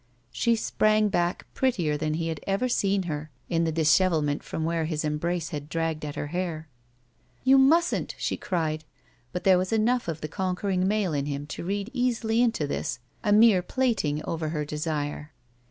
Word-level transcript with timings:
She 0.31 0.55
sprang 0.55 1.09
back 1.09 1.45
prettier 1.53 1.95
than 1.95 2.15
he 2.15 2.29
had 2.29 2.39
ever 2.47 2.67
seen 2.67 3.03
her 3.03 3.29
in 3.49 3.65
the 3.65 3.71
dishevelment 3.71 4.41
from 4.41 4.65
where 4.65 4.85
his 4.85 5.05
embrace 5.05 5.49
had 5.49 5.69
dragged 5.69 6.03
at 6.03 6.15
her 6.15 6.25
hair. 6.33 6.67
"You 7.43 7.59
mustn't," 7.59 8.15
she 8.17 8.35
cried, 8.35 8.83
but 9.31 9.43
there 9.43 9.59
was 9.59 9.71
enough 9.71 10.07
of 10.07 10.21
the 10.21 10.27
conquering 10.27 10.87
male 10.87 11.13
in 11.13 11.27
him 11.27 11.45
to 11.53 11.63
read 11.63 11.91
easily 11.93 12.41
into 12.41 12.65
this 12.65 12.97
a 13.23 13.31
mere 13.31 13.61
plating 13.61 14.25
over 14.25 14.49
her 14.49 14.65
desire. 14.65 15.33